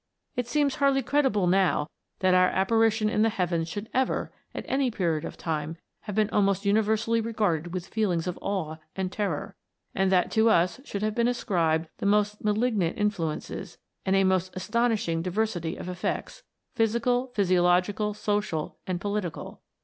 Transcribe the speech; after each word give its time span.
It 0.35 0.47
seems 0.47 0.77
hardly 0.77 1.03
credible 1.03 1.45
now 1.45 1.87
that 2.21 2.33
our 2.33 2.47
apparition 2.47 3.07
in 3.07 3.21
the 3.21 3.29
heavens 3.29 3.67
should 3.69 3.87
ever, 3.93 4.33
at 4.51 4.65
any 4.67 4.89
period 4.89 5.25
of 5.25 5.37
time, 5.37 5.77
have 6.05 6.15
been 6.15 6.27
almost 6.31 6.65
universally 6.65 7.21
regarded 7.21 7.71
with 7.71 7.85
feelings 7.85 8.25
of 8.25 8.39
awe 8.41 8.77
and 8.95 9.11
terror, 9.11 9.55
and 9.93 10.11
that 10.11 10.31
to 10.31 10.49
us 10.49 10.81
should 10.83 11.03
have 11.03 11.13
been 11.13 11.27
ascribed 11.27 11.87
the 11.99 12.07
most 12.07 12.43
malignant 12.43 12.97
influences, 12.97 13.77
and 14.03 14.15
a 14.15 14.23
most 14.23 14.51
astonishing 14.55 15.21
diversity 15.21 15.75
of 15.75 15.87
effects, 15.87 16.41
physical, 16.73 17.31
physiolo 17.35 17.79
gical, 17.79 18.15
social, 18.15 18.79
and 18.87 18.99
political. 18.99 19.61